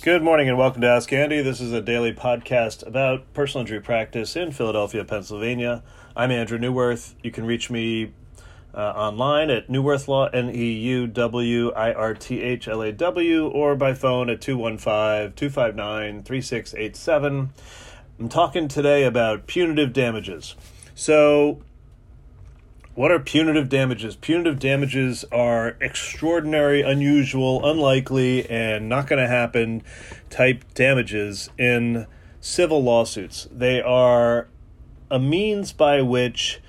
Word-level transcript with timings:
Good 0.00 0.22
morning 0.22 0.48
and 0.48 0.56
welcome 0.56 0.80
to 0.82 0.88
Ask 0.88 1.12
Andy. 1.12 1.42
This 1.42 1.60
is 1.60 1.72
a 1.72 1.80
daily 1.80 2.12
podcast 2.12 2.86
about 2.86 3.34
personal 3.34 3.62
injury 3.62 3.80
practice 3.80 4.36
in 4.36 4.52
Philadelphia, 4.52 5.04
Pennsylvania. 5.04 5.82
I'm 6.14 6.30
Andrew 6.30 6.56
Neuwirth. 6.56 7.14
You 7.20 7.32
can 7.32 7.44
reach 7.44 7.68
me 7.68 8.12
uh, 8.72 8.78
online 8.78 9.50
at 9.50 9.66
Neuwirth 9.66 10.06
Law, 10.06 10.26
N 10.26 10.50
E 10.54 10.70
U 10.72 11.08
W 11.08 11.72
I 11.72 11.92
R 11.92 12.14
T 12.14 12.40
H 12.40 12.68
L 12.68 12.80
A 12.80 12.92
W, 12.92 13.48
or 13.48 13.74
by 13.74 13.92
phone 13.92 14.30
at 14.30 14.40
215 14.40 15.32
259 15.34 16.22
3687. 16.22 17.50
I'm 18.20 18.28
talking 18.28 18.68
today 18.68 19.02
about 19.02 19.48
punitive 19.48 19.92
damages. 19.92 20.54
So, 20.94 21.60
what 22.98 23.12
are 23.12 23.20
punitive 23.20 23.68
damages? 23.68 24.16
Punitive 24.16 24.58
damages 24.58 25.24
are 25.30 25.76
extraordinary, 25.80 26.82
unusual, 26.82 27.64
unlikely, 27.64 28.50
and 28.50 28.88
not 28.88 29.06
going 29.06 29.22
to 29.22 29.28
happen 29.28 29.84
type 30.30 30.64
damages 30.74 31.48
in 31.56 32.08
civil 32.40 32.82
lawsuits. 32.82 33.46
They 33.52 33.80
are 33.80 34.48
a 35.12 35.20
means 35.20 35.72
by 35.72 36.02
which 36.02 36.60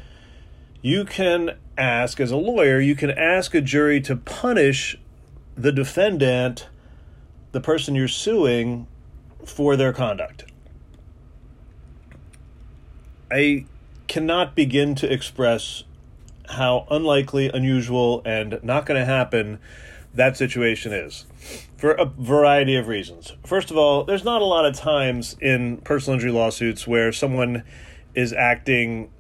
you 0.84 1.04
can 1.04 1.58
ask, 1.76 2.20
as 2.20 2.30
a 2.30 2.38
lawyer, 2.38 2.80
you 2.80 2.94
can 2.94 3.10
ask 3.10 3.56
a 3.56 3.62
jury 3.62 4.00
to 4.02 4.16
punish 4.16 5.00
the 5.56 5.72
defendant, 5.72 6.70
the 7.54 7.60
person 7.60 7.96
you're 7.96 8.08
suing, 8.08 8.86
for 9.44 9.76
their 9.76 9.94
conduct. 9.94 10.44
I 13.32 13.66
cannot 14.08 14.54
begin 14.54 14.94
to 14.94 15.12
express 15.12 15.86
how 16.50 16.88
unlikely, 16.90 17.50
unusual, 17.50 18.22
and 18.26 18.60
not 18.64 18.86
going 18.86 19.00
to 19.00 19.06
happen 19.06 19.60
that 20.14 20.36
situation 20.36 20.92
is 20.92 21.26
for 21.78 21.92
a 21.92 22.06
variety 22.06 22.76
of 22.76 22.88
reasons. 22.88 23.34
First 23.46 23.72
of 23.72 23.78
all, 23.78 24.04
there's 24.04 24.24
not 24.24 24.42
a 24.42 24.46
lot 24.46 24.66
of 24.66 24.76
times 24.76 25.36
in 25.40 25.78
personal 25.78 26.16
injury 26.16 26.32
lawsuits 26.32 26.88
where 26.88 27.12
someone 27.12 27.64
is 28.16 28.34
acting 28.34 29.12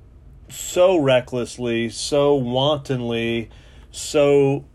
so 0.49 0.97
recklessly, 0.97 1.89
so 1.89 2.33
wantonly, 2.33 3.49
so 3.91 4.65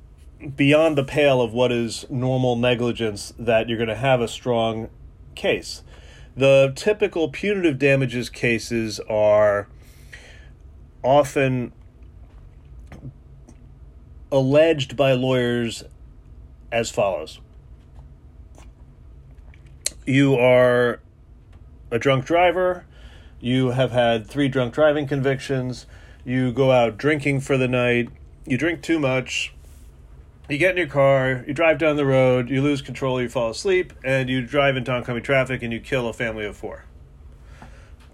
beyond 0.56 0.96
the 0.96 1.04
pale 1.04 1.40
of 1.40 1.52
what 1.52 1.72
is 1.72 2.06
normal 2.08 2.56
negligence 2.56 3.34
that 3.38 3.68
you're 3.68 3.78
going 3.78 3.88
to 3.88 3.96
have 3.96 4.20
a 4.20 4.28
strong 4.28 4.88
case. 5.34 5.82
The 6.36 6.72
typical 6.74 7.28
punitive 7.28 7.78
damages 7.78 8.28
cases 8.28 9.00
are 9.08 9.68
often 11.02 11.72
alleged 14.34 14.96
by 14.96 15.12
lawyers 15.12 15.84
as 16.72 16.90
follows 16.90 17.38
You 20.04 20.34
are 20.34 20.98
a 21.92 22.00
drunk 22.00 22.24
driver, 22.24 22.84
you 23.40 23.70
have 23.70 23.92
had 23.92 24.26
three 24.26 24.48
drunk 24.48 24.74
driving 24.74 25.06
convictions, 25.06 25.86
you 26.24 26.50
go 26.50 26.72
out 26.72 26.96
drinking 26.96 27.42
for 27.42 27.56
the 27.56 27.68
night, 27.68 28.08
you 28.44 28.58
drink 28.58 28.82
too 28.82 28.98
much, 28.98 29.54
you 30.48 30.58
get 30.58 30.72
in 30.72 30.78
your 30.78 30.88
car, 30.88 31.44
you 31.46 31.54
drive 31.54 31.78
down 31.78 31.94
the 31.94 32.04
road, 32.04 32.50
you 32.50 32.60
lose 32.60 32.82
control, 32.82 33.22
you 33.22 33.28
fall 33.28 33.50
asleep, 33.50 33.92
and 34.02 34.28
you 34.28 34.44
drive 34.44 34.76
into 34.76 34.90
oncoming 34.90 35.22
traffic 35.22 35.62
and 35.62 35.72
you 35.72 35.78
kill 35.78 36.08
a 36.08 36.12
family 36.12 36.44
of 36.44 36.56
four. 36.56 36.86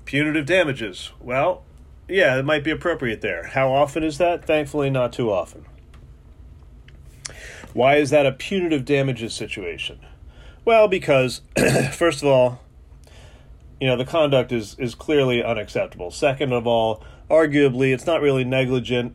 Punitive 0.05 0.45
damages. 0.45 1.13
Well, 1.19 1.63
yeah, 2.09 2.39
it 2.39 2.45
might 2.45 2.63
be 2.63 2.71
appropriate 2.71 3.23
there. 3.23 3.47
How 3.47 3.73
often 3.73 4.03
is 4.03 4.19
that? 4.19 4.45
Thankfully, 4.45 4.91
not 4.91 5.15
too 5.15 5.33
often. 5.33 5.65
Why 7.73 7.97
is 7.97 8.11
that 8.11 8.27
a 8.27 8.33
punitive 8.33 8.85
damages 8.85 9.35
situation? 9.35 10.01
Well, 10.65 10.89
because, 10.89 11.43
first 11.93 12.23
of 12.23 12.29
all, 12.29 12.61
you 13.81 13.87
know, 13.87 13.97
the 13.97 14.05
conduct 14.05 14.53
is, 14.53 14.77
is 14.79 14.95
clearly 14.95 15.43
unacceptable. 15.43 16.11
Second 16.11 16.53
of 16.53 16.67
all, 16.67 17.03
arguably, 17.31 17.95
it's 17.95 18.07
not 18.07 18.21
really 18.21 18.45
negligent, 18.45 19.15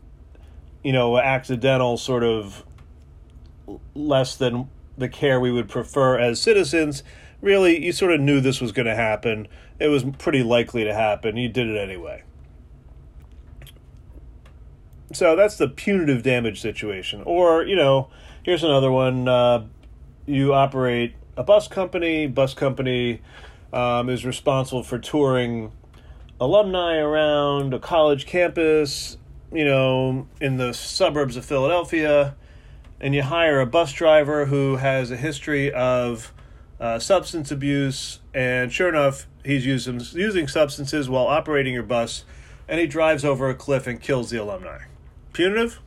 you 0.84 0.92
know, 0.92 1.18
accidental 1.18 1.98
sort 1.98 2.24
of 2.24 2.66
less 3.94 4.36
than 4.36 4.70
the 4.98 5.10
care 5.10 5.40
we 5.40 5.52
would 5.52 5.70
prefer 5.70 6.18
as 6.18 6.42
citizens. 6.42 7.04
Really, 7.42 7.84
you 7.84 7.92
sort 7.92 8.14
of 8.14 8.22
knew 8.22 8.40
this 8.40 8.62
was 8.62 8.72
going 8.72 8.88
to 8.88 8.96
happen. 8.96 9.48
It 9.80 9.88
was 9.88 10.04
pretty 10.18 10.42
likely 10.42 10.84
to 10.84 10.94
happen. 10.94 11.38
You 11.38 11.50
did 11.50 11.68
it 11.68 11.78
anyway. 11.78 12.24
So 15.14 15.36
that's 15.36 15.58
the 15.58 15.68
punitive 15.68 16.24
damage 16.24 16.60
situation. 16.60 17.22
Or, 17.26 17.64
you 17.64 17.76
know, 17.76 18.10
Here's 18.46 18.64
another 18.64 18.92
one. 18.92 19.28
Uh, 19.28 19.66
you 20.28 20.54
operate 20.54 21.16
a 21.36 21.42
bus 21.44 21.68
company. 21.68 22.28
Bus 22.28 22.54
company 22.54 23.22
um, 23.74 24.08
is 24.08 24.24
responsible 24.24 24.84
for 24.84 25.00
touring 25.00 25.72
alumni 26.40 26.98
around 26.98 27.74
a 27.74 27.80
college 27.80 28.28
campus, 28.28 29.18
you 29.52 29.66
know, 29.66 30.28
in 30.40 30.58
the 30.58 30.76
suburbs 30.76 31.38
of 31.38 31.44
Philadelphia, 31.44 32.36
and 33.02 33.16
you 33.16 33.24
hire 33.24 33.62
a 33.62 33.66
bus 33.66 33.92
driver 33.94 34.46
who 34.46 34.76
has 34.76 35.10
a 35.10 35.18
history 35.18 35.74
of 35.74 36.32
uh, 36.80 37.00
substance 37.00 37.50
abuse, 37.50 38.20
and 38.32 38.72
sure 38.72 38.90
enough, 38.90 39.26
he's 39.44 39.66
using 39.66 40.00
using 40.14 40.48
substances 40.48 41.10
while 41.10 41.26
operating 41.26 41.74
your 41.74 41.82
bus, 41.82 42.26
and 42.68 42.80
he 42.80 42.86
drives 42.86 43.26
over 43.26 43.50
a 43.50 43.56
cliff 43.56 43.88
and 43.88 44.00
kills 44.00 44.30
the 44.30 44.38
alumni. 44.38 44.84
Punitive? 45.34 45.80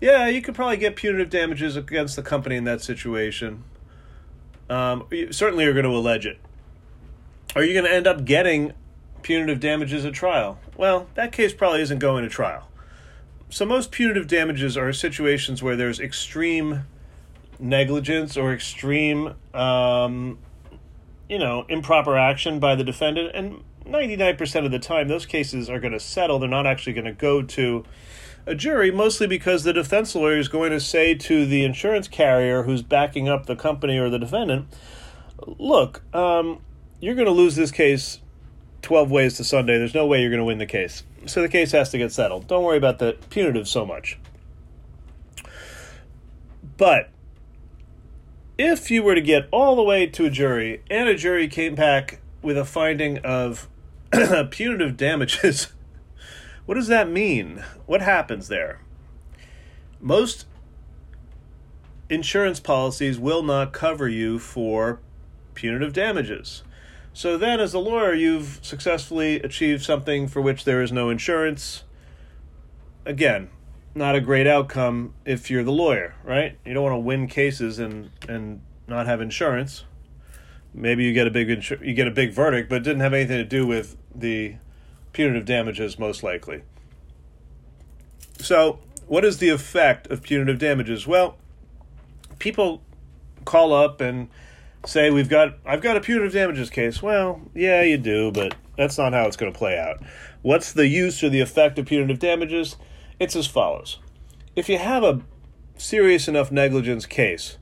Yeah, 0.00 0.28
you 0.28 0.40
could 0.40 0.54
probably 0.54 0.78
get 0.78 0.96
punitive 0.96 1.28
damages 1.28 1.76
against 1.76 2.16
the 2.16 2.22
company 2.22 2.56
in 2.56 2.64
that 2.64 2.80
situation. 2.80 3.64
Um, 4.70 5.06
you 5.10 5.32
certainly 5.32 5.66
are 5.66 5.72
going 5.72 5.84
to 5.84 5.90
allege 5.90 6.24
it. 6.24 6.38
Are 7.54 7.62
you 7.62 7.74
going 7.74 7.84
to 7.84 7.92
end 7.92 8.06
up 8.06 8.24
getting 8.24 8.72
punitive 9.22 9.60
damages 9.60 10.04
at 10.04 10.14
trial? 10.14 10.58
Well, 10.76 11.08
that 11.14 11.32
case 11.32 11.52
probably 11.52 11.82
isn't 11.82 11.98
going 11.98 12.24
to 12.24 12.30
trial. 12.30 12.68
So, 13.50 13.66
most 13.66 13.90
punitive 13.90 14.28
damages 14.28 14.76
are 14.76 14.92
situations 14.92 15.62
where 15.62 15.76
there's 15.76 15.98
extreme 15.98 16.84
negligence 17.58 18.36
or 18.36 18.54
extreme, 18.54 19.34
um, 19.52 20.38
you 21.28 21.38
know, 21.38 21.66
improper 21.68 22.16
action 22.16 22.60
by 22.60 22.76
the 22.76 22.84
defendant. 22.84 23.32
And 23.34 23.64
99% 23.84 24.64
of 24.64 24.70
the 24.70 24.78
time, 24.78 25.08
those 25.08 25.26
cases 25.26 25.68
are 25.68 25.80
going 25.80 25.92
to 25.92 26.00
settle. 26.00 26.38
They're 26.38 26.48
not 26.48 26.66
actually 26.66 26.92
going 26.92 27.06
to 27.06 27.12
go 27.12 27.42
to 27.42 27.84
a 28.50 28.54
jury, 28.56 28.90
mostly 28.90 29.28
because 29.28 29.62
the 29.62 29.72
defense 29.72 30.12
lawyer 30.16 30.36
is 30.36 30.48
going 30.48 30.72
to 30.72 30.80
say 30.80 31.14
to 31.14 31.46
the 31.46 31.64
insurance 31.64 32.08
carrier 32.08 32.64
who's 32.64 32.82
backing 32.82 33.28
up 33.28 33.46
the 33.46 33.54
company 33.54 33.96
or 33.96 34.10
the 34.10 34.18
defendant, 34.18 34.66
look, 35.46 36.02
um, 36.12 36.60
you're 36.98 37.14
going 37.14 37.28
to 37.28 37.32
lose 37.32 37.54
this 37.54 37.70
case 37.70 38.20
12 38.82 39.08
ways 39.08 39.36
to 39.36 39.44
Sunday. 39.44 39.78
There's 39.78 39.94
no 39.94 40.04
way 40.04 40.20
you're 40.20 40.30
going 40.30 40.40
to 40.40 40.44
win 40.44 40.58
the 40.58 40.66
case. 40.66 41.04
So 41.26 41.42
the 41.42 41.48
case 41.48 41.70
has 41.70 41.90
to 41.90 41.98
get 41.98 42.10
settled. 42.10 42.48
Don't 42.48 42.64
worry 42.64 42.76
about 42.76 42.98
the 42.98 43.16
punitive 43.30 43.68
so 43.68 43.86
much. 43.86 44.18
But 46.76 47.10
if 48.58 48.90
you 48.90 49.04
were 49.04 49.14
to 49.14 49.20
get 49.20 49.46
all 49.52 49.76
the 49.76 49.82
way 49.84 50.06
to 50.06 50.26
a 50.26 50.30
jury 50.30 50.82
and 50.90 51.08
a 51.08 51.14
jury 51.14 51.46
came 51.46 51.76
back 51.76 52.18
with 52.42 52.58
a 52.58 52.64
finding 52.64 53.18
of 53.18 53.68
punitive 54.50 54.96
damages 54.96 55.68
what 56.70 56.76
does 56.76 56.86
that 56.86 57.10
mean? 57.10 57.64
What 57.86 58.00
happens 58.00 58.46
there? 58.46 58.78
Most 60.00 60.46
insurance 62.08 62.60
policies 62.60 63.18
will 63.18 63.42
not 63.42 63.72
cover 63.72 64.08
you 64.08 64.38
for 64.38 65.00
punitive 65.54 65.92
damages. 65.92 66.62
So 67.12 67.36
then, 67.36 67.58
as 67.58 67.74
a 67.74 67.80
lawyer, 67.80 68.14
you've 68.14 68.60
successfully 68.62 69.42
achieved 69.42 69.82
something 69.82 70.28
for 70.28 70.40
which 70.40 70.62
there 70.62 70.80
is 70.80 70.92
no 70.92 71.10
insurance. 71.10 71.82
Again, 73.04 73.50
not 73.96 74.14
a 74.14 74.20
great 74.20 74.46
outcome 74.46 75.14
if 75.24 75.50
you're 75.50 75.64
the 75.64 75.72
lawyer, 75.72 76.14
right? 76.22 76.56
You 76.64 76.72
don't 76.72 76.84
want 76.84 76.94
to 76.94 77.00
win 77.00 77.26
cases 77.26 77.80
and 77.80 78.10
and 78.28 78.60
not 78.86 79.06
have 79.06 79.20
insurance. 79.20 79.86
Maybe 80.72 81.02
you 81.02 81.12
get 81.14 81.26
a 81.26 81.32
big 81.32 81.48
insur- 81.48 81.84
you 81.84 81.94
get 81.94 82.06
a 82.06 82.12
big 82.12 82.32
verdict, 82.32 82.68
but 82.68 82.76
it 82.76 82.84
didn't 82.84 83.00
have 83.00 83.12
anything 83.12 83.38
to 83.38 83.44
do 83.44 83.66
with 83.66 83.96
the 84.14 84.54
punitive 85.12 85.44
damages, 85.44 85.98
most 85.98 86.22
likely. 86.22 86.62
So, 88.38 88.78
what 89.06 89.24
is 89.24 89.38
the 89.38 89.48
effect 89.48 90.06
of 90.08 90.22
punitive 90.22 90.58
damages? 90.58 91.06
Well, 91.06 91.36
people 92.38 92.82
call 93.44 93.72
up 93.72 94.00
and 94.00 94.28
say 94.86 95.10
we've 95.10 95.28
got 95.28 95.58
I've 95.66 95.82
got 95.82 95.96
a 95.96 96.00
punitive 96.00 96.32
damages 96.32 96.70
case. 96.70 97.02
Well, 97.02 97.42
yeah, 97.54 97.82
you 97.82 97.98
do, 97.98 98.30
but 98.32 98.54
that's 98.76 98.96
not 98.96 99.12
how 99.12 99.26
it's 99.26 99.36
going 99.36 99.52
to 99.52 99.58
play 99.58 99.78
out. 99.78 100.02
What's 100.42 100.72
the 100.72 100.86
use 100.86 101.22
or 101.22 101.28
the 101.28 101.40
effect 101.40 101.78
of 101.78 101.86
punitive 101.86 102.18
damages? 102.18 102.76
It's 103.18 103.36
as 103.36 103.46
follows. 103.46 103.98
If 104.56 104.68
you 104.68 104.78
have 104.78 105.02
a 105.02 105.20
serious 105.76 106.28
enough 106.28 106.50
negligence 106.50 107.04
case, 107.06 107.58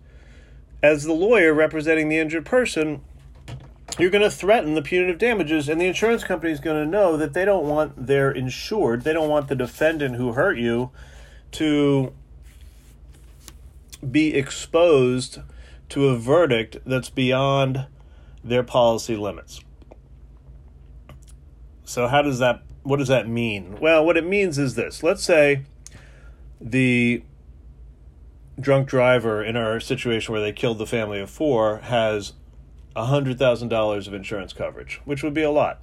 as 0.83 1.05
the 1.05 1.13
lawyer 1.13 1.53
representing 1.53 2.09
the 2.09 2.19
injured 2.19 2.47
person, 2.47 3.03
you're 3.99 4.11
going 4.11 4.23
to 4.23 4.31
threaten 4.31 4.75
the 4.75 4.83
punitive 4.83 5.19
damages, 5.19 5.69
and 5.69 5.81
the 5.81 5.87
insurance 5.87 6.25
company 6.25 6.53
is 6.53 6.61
going 6.61 6.83
to 6.83 6.89
know 6.89 7.17
that 7.17 7.35
they 7.35 7.45
don't 7.45 7.67
want 7.67 8.07
their 8.07 8.31
insured, 8.31 9.03
they 9.03 9.13
don't 9.13 9.29
want 9.29 9.49
the 9.49 9.57
defendant 9.57 10.17
who 10.17 10.33
hurt 10.33 10.59
you 10.59 10.91
to 11.53 12.13
be 14.09 14.35
exposed 14.35 15.41
to 15.89 16.09
a 16.09 16.17
verdict 16.17 16.77
that's 16.87 17.11
beyond 17.11 17.87
their 18.45 18.63
policy 18.63 19.17
limits. 19.17 19.61
So 21.85 22.07
how 22.07 22.23
does 22.23 22.39
that 22.39 22.63
what 22.83 22.99
does 22.99 23.09
that 23.09 23.29
mean? 23.29 23.79
Well, 23.81 24.05
what 24.05 24.17
it 24.17 24.25
means 24.25 24.59
is 24.59 24.75
this. 24.75 25.03
Let's 25.03 25.23
say 25.23 25.65
the 26.61 27.23
drunk 28.59 28.89
driver 28.89 29.43
in 29.43 29.57
our 29.57 29.79
situation 29.79 30.33
where 30.33 30.41
they 30.41 30.53
killed 30.53 30.79
the 30.79 30.87
family 30.87 31.21
of 31.21 31.29
4 31.29 31.79
has 31.79 32.33
$100,000 33.07 34.07
of 34.07 34.15
insurance 34.15 34.53
coverage, 34.53 35.01
which 35.05 35.23
would 35.23 35.35
be 35.35 35.43
a 35.43 35.51
lot. 35.51 35.81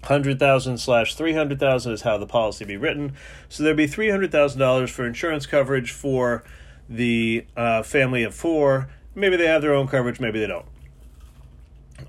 100,000 0.00 0.78
slash 0.78 1.14
300,000 1.14 1.92
is 1.92 2.02
how 2.02 2.16
the 2.16 2.26
policy 2.26 2.64
be 2.64 2.76
written. 2.76 3.14
So 3.48 3.62
there'd 3.62 3.76
be 3.76 3.88
$300,000 3.88 4.88
for 4.88 5.06
insurance 5.06 5.46
coverage 5.46 5.90
for 5.90 6.44
the 6.88 7.46
uh, 7.56 7.82
family 7.82 8.22
of 8.22 8.34
four. 8.34 8.88
Maybe 9.14 9.36
they 9.36 9.46
have 9.46 9.62
their 9.62 9.74
own 9.74 9.88
coverage, 9.88 10.20
maybe 10.20 10.38
they 10.38 10.46
don't. 10.46 10.66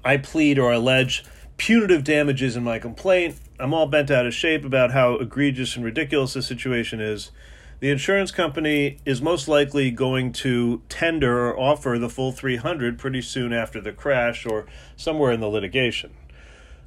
I 0.03 0.17
plead 0.17 0.59
or 0.59 0.71
allege 0.71 1.23
punitive 1.57 2.03
damages 2.03 2.55
in 2.55 2.63
my 2.63 2.77
complaint. 2.77 3.39
I'm 3.59 3.73
all 3.73 3.87
bent 3.87 4.11
out 4.11 4.27
of 4.27 4.33
shape 4.33 4.63
about 4.63 4.91
how 4.91 5.15
egregious 5.15 5.75
and 5.75 5.83
ridiculous 5.83 6.33
the 6.33 6.41
situation 6.41 7.01
is. 7.01 7.31
The 7.79 7.91
insurance 7.91 8.31
company 8.31 8.97
is 9.05 9.21
most 9.21 9.47
likely 9.47 9.91
going 9.91 10.31
to 10.33 10.81
tender 10.89 11.47
or 11.47 11.59
offer 11.59 11.99
the 11.99 12.09
full 12.09 12.31
300 12.31 12.97
pretty 12.97 13.21
soon 13.21 13.53
after 13.53 13.79
the 13.79 13.91
crash 13.91 14.47
or 14.47 14.65
somewhere 14.95 15.31
in 15.31 15.41
the 15.41 15.47
litigation. 15.47 16.13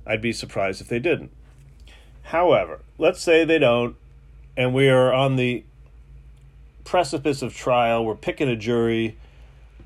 I'd 0.05 0.21
be 0.21 0.33
surprised 0.33 0.81
if 0.81 0.89
they 0.89 0.99
didn't. 0.99 1.31
However, 2.25 2.81
let's 2.99 3.21
say 3.21 3.45
they 3.45 3.59
don't, 3.59 3.95
and 4.57 4.75
we 4.75 4.89
are 4.89 5.13
on 5.13 5.37
the 5.37 5.63
precipice 6.83 7.41
of 7.41 7.55
trial. 7.55 8.05
We're 8.05 8.17
picking 8.17 8.49
a 8.49 8.57
jury, 8.57 9.17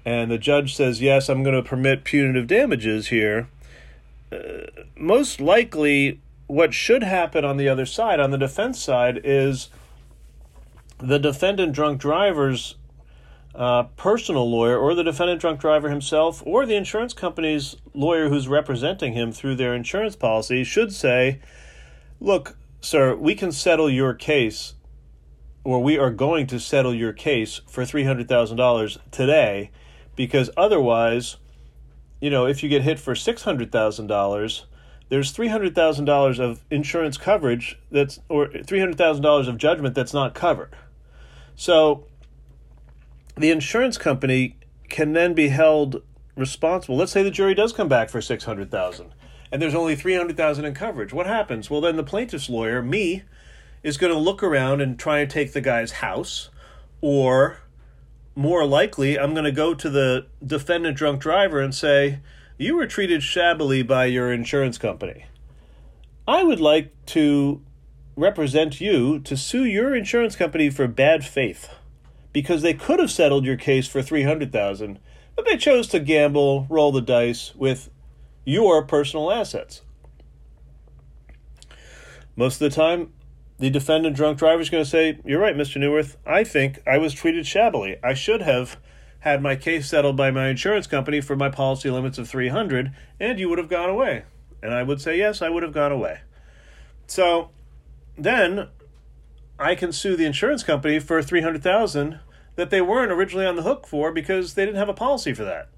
and 0.06 0.30
the 0.30 0.38
judge 0.38 0.74
says, 0.74 1.02
Yes, 1.02 1.28
I'm 1.28 1.42
going 1.42 1.54
to 1.54 1.68
permit 1.68 2.04
punitive 2.04 2.46
damages 2.46 3.08
here. 3.08 3.48
Uh, 4.32 4.66
most 4.96 5.38
likely, 5.38 6.20
what 6.46 6.72
should 6.72 7.02
happen 7.02 7.44
on 7.44 7.58
the 7.58 7.68
other 7.68 7.84
side, 7.84 8.20
on 8.20 8.30
the 8.30 8.38
defense 8.38 8.80
side, 8.80 9.20
is 9.22 9.68
the 10.98 11.18
defendant 11.18 11.72
drunk 11.72 12.00
driver's 12.00 12.76
uh, 13.54 13.84
personal 13.96 14.50
lawyer 14.50 14.76
or 14.76 14.94
the 14.94 15.04
defendant 15.04 15.40
drunk 15.40 15.60
driver 15.60 15.88
himself 15.88 16.42
or 16.44 16.66
the 16.66 16.74
insurance 16.74 17.12
company's 17.12 17.76
lawyer 17.92 18.28
who's 18.28 18.48
representing 18.48 19.12
him 19.12 19.30
through 19.30 19.54
their 19.54 19.74
insurance 19.74 20.16
policy 20.16 20.64
should 20.64 20.92
say, 20.92 21.40
Look, 22.20 22.56
sir, 22.80 23.14
we 23.14 23.34
can 23.34 23.52
settle 23.52 23.90
your 23.90 24.14
case, 24.14 24.74
or 25.62 25.82
we 25.82 25.98
are 25.98 26.10
going 26.10 26.46
to 26.48 26.58
settle 26.58 26.94
your 26.94 27.12
case 27.12 27.60
for 27.66 27.84
$300,000 27.84 28.98
today 29.10 29.70
because 30.16 30.50
otherwise, 30.56 31.36
you 32.20 32.30
know, 32.30 32.46
if 32.46 32.62
you 32.62 32.68
get 32.68 32.82
hit 32.82 32.98
for 32.98 33.14
$600,000, 33.14 34.64
there's 35.08 35.32
$300,000 35.32 36.38
of 36.38 36.64
insurance 36.70 37.16
coverage 37.16 37.78
that's, 37.90 38.20
or 38.28 38.48
$300,000 38.48 39.48
of 39.48 39.58
judgment 39.58 39.94
that's 39.94 40.14
not 40.14 40.34
covered. 40.34 40.74
So, 41.56 42.06
the 43.36 43.50
insurance 43.50 43.98
company 43.98 44.56
can 44.88 45.12
then 45.12 45.34
be 45.34 45.48
held 45.48 46.02
responsible. 46.36 46.96
Let's 46.96 47.12
say 47.12 47.22
the 47.22 47.30
jury 47.30 47.54
does 47.54 47.72
come 47.72 47.88
back 47.88 48.08
for 48.08 48.20
600,000 48.20 49.12
and 49.54 49.62
there's 49.62 49.74
only 49.74 49.94
300,000 49.94 50.64
in 50.64 50.74
coverage. 50.74 51.12
What 51.12 51.26
happens? 51.26 51.70
Well, 51.70 51.80
then 51.80 51.94
the 51.94 52.02
plaintiff's 52.02 52.48
lawyer, 52.50 52.82
me, 52.82 53.22
is 53.84 53.96
going 53.96 54.12
to 54.12 54.18
look 54.18 54.42
around 54.42 54.80
and 54.80 54.98
try 54.98 55.20
and 55.20 55.30
take 55.30 55.52
the 55.52 55.60
guy's 55.60 55.92
house 55.92 56.50
or 57.00 57.60
more 58.34 58.66
likely, 58.66 59.16
I'm 59.16 59.32
going 59.32 59.44
to 59.44 59.52
go 59.52 59.74
to 59.74 59.88
the 59.88 60.26
defendant 60.44 60.96
drunk 60.96 61.20
driver 61.20 61.60
and 61.60 61.72
say, 61.72 62.18
"You 62.58 62.76
were 62.76 62.86
treated 62.86 63.22
shabbily 63.22 63.82
by 63.82 64.06
your 64.06 64.32
insurance 64.32 64.78
company. 64.78 65.26
I 66.26 66.42
would 66.42 66.60
like 66.60 66.92
to 67.06 67.62
represent 68.16 68.80
you 68.80 69.18
to 69.20 69.36
sue 69.36 69.64
your 69.64 69.94
insurance 69.94 70.36
company 70.36 70.70
for 70.70 70.86
bad 70.86 71.24
faith." 71.24 71.68
because 72.34 72.62
they 72.62 72.74
could 72.74 72.98
have 72.98 73.10
settled 73.10 73.46
your 73.46 73.56
case 73.56 73.86
for 73.86 74.02
300,000, 74.02 74.98
but 75.36 75.46
they 75.46 75.56
chose 75.56 75.86
to 75.86 76.00
gamble, 76.00 76.66
roll 76.68 76.92
the 76.92 77.00
dice 77.00 77.54
with 77.54 77.88
your 78.44 78.84
personal 78.84 79.32
assets. 79.32 79.80
Most 82.36 82.60
of 82.60 82.70
the 82.70 82.74
time, 82.74 83.12
the 83.60 83.70
defendant 83.70 84.16
drunk 84.16 84.36
driver 84.36 84.60
is 84.60 84.68
going 84.68 84.82
to 84.82 84.90
say, 84.90 85.18
"You're 85.24 85.40
right, 85.40 85.56
Mr. 85.56 85.80
Neuwirth. 85.80 86.16
I 86.26 86.42
think 86.42 86.80
I 86.86 86.98
was 86.98 87.14
treated 87.14 87.46
shabbily. 87.46 87.96
I 88.02 88.12
should 88.12 88.42
have 88.42 88.76
had 89.24 89.42
my 89.42 89.56
case 89.56 89.88
settled 89.88 90.16
by 90.16 90.30
my 90.30 90.48
insurance 90.48 90.86
company 90.86 91.20
for 91.20 91.34
my 91.34 91.48
policy 91.48 91.90
limits 91.90 92.18
of 92.18 92.28
300 92.28 92.92
and 93.18 93.40
you 93.40 93.48
would 93.48 93.58
have 93.58 93.68
gone 93.68 93.90
away." 93.90 94.24
And 94.62 94.72
I 94.72 94.82
would 94.82 95.00
say, 95.00 95.18
"Yes, 95.18 95.42
I 95.42 95.48
would 95.48 95.62
have 95.62 95.72
gone 95.72 95.92
away." 95.92 96.20
So, 97.06 97.50
then 98.16 98.68
I 99.58 99.74
can 99.74 99.92
sue 99.92 100.16
the 100.16 100.26
insurance 100.26 100.62
company 100.62 100.98
for 100.98 101.22
300,000 101.22 102.20
that 102.56 102.70
they 102.70 102.80
weren't 102.80 103.12
originally 103.12 103.46
on 103.46 103.56
the 103.56 103.62
hook 103.62 103.86
for 103.86 104.12
because 104.12 104.54
they 104.54 104.64
didn't 104.64 104.78
have 104.78 104.88
a 104.88 104.94
policy 104.94 105.32
for 105.32 105.44
that. 105.44 105.68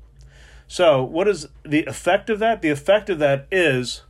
So, 0.69 1.03
what 1.03 1.29
is 1.29 1.49
the 1.65 1.85
effect 1.87 2.29
of 2.29 2.39
that? 2.41 2.61
The 2.63 2.71
effect 2.71 3.09
of 3.09 3.19
that 3.21 3.47
is 3.51 4.03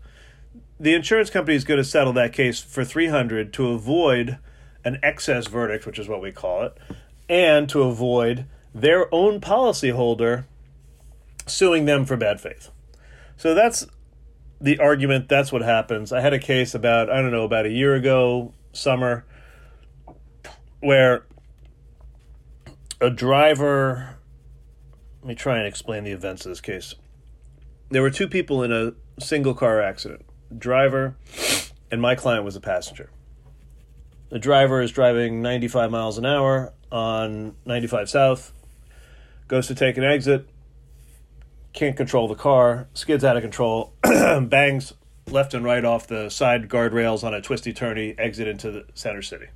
the 0.81 0.95
insurance 0.95 1.31
company 1.31 1.57
is 1.57 1.65
going 1.65 1.79
to 1.79 1.85
settle 1.85 2.13
that 2.15 2.33
case 2.33 2.61
for 2.61 2.85
300 2.85 3.53
to 3.55 3.69
avoid 3.69 4.39
an 4.85 4.99
excess 5.03 5.47
verdict, 5.47 5.85
which 5.85 5.99
is 5.99 6.09
what 6.09 6.23
we 6.23 6.33
call 6.33 6.63
it, 6.63 6.77
and 7.29 7.69
to 7.69 7.83
avoid 7.83 8.47
their 8.77 9.13
own 9.15 9.41
policyholder 9.41 10.45
suing 11.47 11.87
them 11.87 12.05
for 12.05 12.17
bad 12.17 12.41
faith. 12.41 12.71
So 13.37 13.55
that's 13.55 13.87
the 14.61 14.79
argument. 14.79 15.29
That's 15.29 15.51
what 15.51 15.63
happens. 15.63 16.13
I 16.13 16.21
had 16.21 16.35
a 16.35 16.39
case 16.39 16.75
about, 16.75 17.09
I 17.11 17.23
don't 17.23 17.31
know, 17.31 17.45
about 17.45 17.65
a 17.65 17.71
year 17.71 17.95
ago, 17.95 18.53
summer 18.73 19.25
where 20.81 21.25
a 23.01 23.09
driver 23.09 24.19
let 25.23 25.29
me 25.29 25.35
try 25.35 25.57
and 25.57 25.67
explain 25.67 26.05
the 26.05 26.13
events 26.13 26.45
of 26.45 26.51
this 26.51 26.61
case 26.61 26.95
there 27.89 28.03
were 28.03 28.11
two 28.11 28.29
people 28.29 28.63
in 28.63 28.71
a 28.71 28.93
single 29.19 29.55
car 29.55 29.81
accident 29.81 30.25
driver 30.57 31.17
and 31.91 32.03
my 32.03 32.15
client 32.15 32.45
was 32.45 32.55
a 32.55 32.61
passenger 32.61 33.11
the 34.29 34.39
driver 34.39 34.83
is 34.83 34.91
driving 34.91 35.41
95 35.41 35.91
miles 35.91 36.19
an 36.19 36.27
hour 36.27 36.73
on 36.93 37.57
95 37.65 38.11
south 38.11 38.53
goes 39.49 39.67
to 39.67 39.75
take 39.75 39.97
an 39.97 40.05
exit 40.05 40.49
can't 41.73 41.97
control 41.97 42.29
the 42.29 42.35
car 42.35 42.89
skids 42.95 43.25
out 43.25 43.37
of 43.37 43.43
control 43.43 43.93
bangs 44.03 44.93
left 45.31 45.55
and 45.55 45.65
right 45.65 45.85
off 45.85 46.07
the 46.07 46.29
side 46.29 46.69
guardrails 46.69 47.25
on 47.25 47.35
a 47.35 47.41
twisty 47.41 47.73
turny 47.73 48.15
exit 48.19 48.49
into 48.49 48.71
the 48.71 48.85
center 48.95 49.23
city 49.23 49.47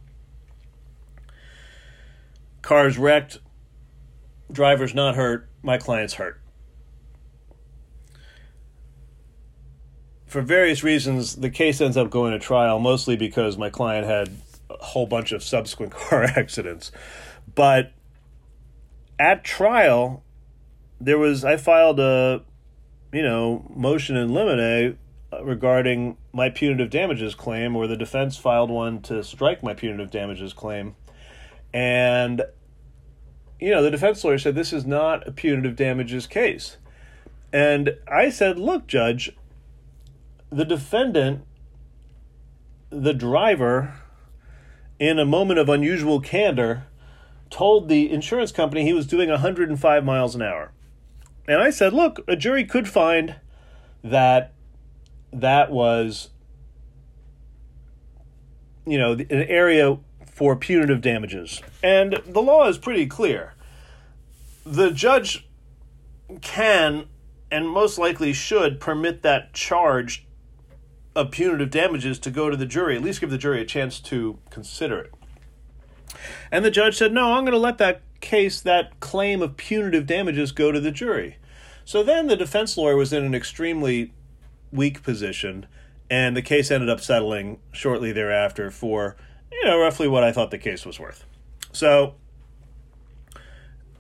Car's 2.63 2.99
wrecked, 2.99 3.39
driver's 4.53 4.95
not 4.95 5.17
hurt, 5.17 5.49
my 5.63 5.79
client's 5.79 6.15
hurt. 6.15 6.41
For 10.27 10.43
various 10.43 10.85
reasons, 10.85 11.37
the 11.37 11.51
case 11.51 11.81
ends 11.81 11.97
up 11.97 12.11
going 12.11 12.33
to 12.33 12.39
trial, 12.39 12.79
mostly 12.79 13.17
because 13.17 13.59
my 13.59 13.71
client 13.71 14.07
had 14.07 14.37
a 14.69 14.85
whole 14.85 15.07
bunch 15.07 15.33
of 15.33 15.43
subsequent 15.43 15.93
car 15.95 16.23
accidents. 16.23 16.93
But 17.55 17.93
at 19.21 19.45
trial, 19.45 20.25
there 21.01 21.19
was 21.19 21.45
I 21.45 21.57
filed 21.57 22.01
a 22.01 22.43
you 23.13 23.23
know 23.23 23.71
motion 23.75 24.17
in 24.17 24.33
limine 24.33 24.99
uh, 25.33 25.45
regarding 25.45 26.17
my 26.33 26.49
punitive 26.49 26.91
damages 26.91 27.35
claim, 27.35 27.77
or 27.77 27.87
the 27.87 27.97
defense 27.97 28.37
filed 28.37 28.71
one 28.71 29.01
to 29.03 29.23
strike 29.23 29.63
my 29.63 29.75
punitive 29.75 30.11
damages 30.11 30.53
claim. 30.53 30.97
And, 31.73 32.43
you 33.61 33.71
know, 33.71 33.83
the 33.83 33.91
defense 33.91 34.25
lawyer 34.25 34.39
said 34.39 34.57
this 34.57 34.73
is 34.73 34.85
not 34.85 35.29
a 35.29 35.31
punitive 35.31 35.77
damages 35.77 36.27
case. 36.27 36.79
And 37.53 37.97
I 38.09 38.31
said, 38.31 38.59
look, 38.59 38.89
Judge, 38.89 39.37
the 40.51 40.65
defendant, 40.65 41.45
the 42.91 43.15
driver, 43.15 43.95
in 44.99 45.19
a 45.21 45.25
moment 45.25 45.61
of 45.61 45.69
unusual 45.69 46.21
candor, 46.21 46.87
told 47.51 47.89
the 47.89 48.11
insurance 48.11 48.53
company 48.53 48.85
he 48.85 48.93
was 48.93 49.07
doing 49.07 49.29
105 49.29 50.05
miles 50.05 50.35
an 50.35 50.43
hour. 50.43 50.73
And 51.47 51.61
I 51.61 51.71
said, 51.71 51.93
look, 51.93 52.21
a 52.29 52.37
jury 52.37 52.65
could 52.65 52.89
find 52.89 53.37
that 54.03 54.55
that 55.33 55.71
was, 55.71 56.31
you 58.87 58.99
know, 58.99 59.13
an 59.13 59.31
area 59.31 59.99
for 60.27 60.57
punitive 60.57 61.01
damages. 61.01 61.61
And 61.83 62.23
the 62.27 62.41
law 62.41 62.69
is 62.69 62.79
pretty 62.79 63.07
clear. 63.07 63.55
The 64.65 64.91
judge 64.91 65.49
can 66.41 67.07
and 67.51 67.69
most 67.69 67.99
likely 67.99 68.33
should 68.33 68.81
permit 68.81 69.23
that 69.23 69.53
charge 69.53 70.27
of 71.17 71.33
punitive 71.33 71.71
damages 71.71 72.19
to 72.21 72.31
go 72.31 72.49
to 72.49 72.57
the 72.57 72.67
jury, 72.67 72.97
at 72.97 73.03
least 73.03 73.21
give 73.21 73.31
the 73.31 73.39
jury 73.39 73.61
a 73.61 73.65
chance 73.65 73.99
to 74.01 74.39
consider 74.51 75.01
it. 75.01 75.15
And 76.51 76.65
the 76.65 76.71
judge 76.71 76.97
said, 76.97 77.13
No, 77.13 77.33
I'm 77.33 77.45
going 77.45 77.53
to 77.53 77.59
let 77.59 77.79
that 77.79 78.03
case, 78.21 78.61
that 78.61 79.01
claim 79.01 79.43
of 79.43 79.57
punitive 79.57 80.07
damages 80.07 80.53
go 80.53 80.73
to 80.73 80.81
the 80.81 80.91
jury. 80.91 81.37
So 81.85 82.03
then 82.03 82.27
the 82.27 82.37
defense 82.37 82.77
lawyer 82.77 82.97
was 82.97 83.13
in 83.13 83.25
an 83.25 83.35
extremely 83.35 84.13
weak 84.71 85.03
position, 85.03 85.67
and 86.09 86.37
the 86.37 86.43
case 86.43 86.71
ended 86.71 86.89
up 86.89 87.01
settling 87.01 87.59
shortly 87.73 88.13
thereafter 88.13 88.71
for, 88.71 89.17
you 89.51 89.65
know, 89.65 89.81
roughly 89.81 90.07
what 90.07 90.23
I 90.23 90.33
thought 90.33 90.51
the 90.51 90.59
case 90.59 90.87
was 90.87 91.01
worth. 91.01 91.25
So, 91.73 92.15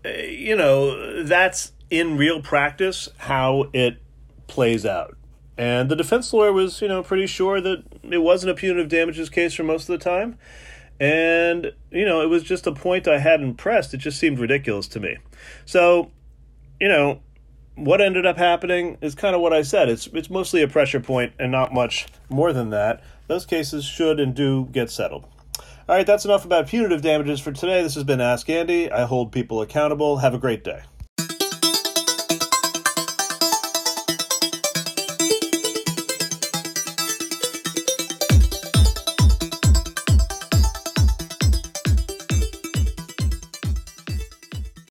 eh, 0.04 0.26
you 0.26 0.56
know, 0.56 1.22
that's 1.24 1.72
in 1.90 2.16
real 2.16 2.40
practice 2.40 3.08
how 3.18 3.70
it 3.72 4.00
plays 4.46 4.86
out. 4.86 5.16
And 5.56 5.90
the 5.90 5.96
defense 5.96 6.32
lawyer 6.32 6.52
was, 6.52 6.80
you 6.80 6.88
know, 6.88 7.02
pretty 7.02 7.26
sure 7.26 7.60
that 7.60 7.84
it 8.02 8.22
wasn't 8.22 8.52
a 8.52 8.54
punitive 8.54 8.88
damages 8.88 9.28
case 9.28 9.52
for 9.52 9.62
most 9.62 9.88
of 9.88 9.98
the 9.98 10.02
time. 10.02 10.38
And, 11.00 11.72
you 11.90 12.04
know, 12.04 12.20
it 12.20 12.26
was 12.26 12.42
just 12.42 12.66
a 12.66 12.72
point 12.72 13.08
I 13.08 13.18
hadn't 13.18 13.54
pressed. 13.54 13.94
It 13.94 13.98
just 13.98 14.18
seemed 14.18 14.38
ridiculous 14.38 14.86
to 14.88 15.00
me. 15.00 15.16
So, 15.64 16.10
you 16.78 16.88
know, 16.88 17.20
what 17.74 18.02
ended 18.02 18.26
up 18.26 18.36
happening 18.36 18.98
is 19.00 19.14
kind 19.14 19.34
of 19.34 19.40
what 19.40 19.54
I 19.54 19.62
said. 19.62 19.88
It's 19.88 20.06
it's 20.08 20.28
mostly 20.28 20.62
a 20.62 20.68
pressure 20.68 21.00
point 21.00 21.32
and 21.38 21.50
not 21.50 21.72
much 21.72 22.06
more 22.28 22.52
than 22.52 22.70
that. 22.70 23.02
Those 23.26 23.46
cases 23.46 23.84
should 23.84 24.20
and 24.20 24.34
do 24.34 24.68
get 24.72 24.90
settled. 24.90 25.24
All 25.88 25.96
right, 25.96 26.06
that's 26.06 26.24
enough 26.24 26.44
about 26.44 26.68
punitive 26.68 27.02
damages 27.02 27.40
for 27.40 27.52
today. 27.52 27.82
This 27.82 27.94
has 27.94 28.04
been 28.04 28.20
Ask 28.20 28.48
Andy. 28.50 28.92
I 28.92 29.06
hold 29.06 29.32
people 29.32 29.62
accountable. 29.62 30.18
Have 30.18 30.34
a 30.34 30.38
great 30.38 30.62
day. 30.62 30.82